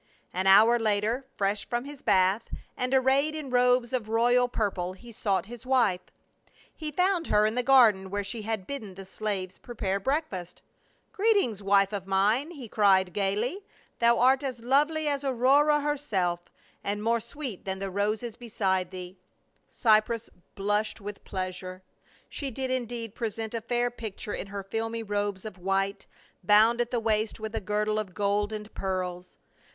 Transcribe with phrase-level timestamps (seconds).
[0.33, 5.11] An hour later, fresh from his bath and arrayed in robes of royal purple, he
[5.11, 6.01] sought his wife.
[6.73, 10.63] He found her in the garden where she had bidden the slaves prepare breakfast.
[11.11, 13.63] "Greetings, wife of mine," he cried gaily.
[13.99, 16.39] "Thou art as lovely as Aurora herself,
[16.83, 19.19] and more sweet than the roses beside thee."
[19.69, 21.83] Cypros blushed with pleasure.
[22.27, 26.07] She did indeed pre sent a fair picture in her filmy robes of white,
[26.43, 29.35] bound at the waist with a girdle of gold and pearls.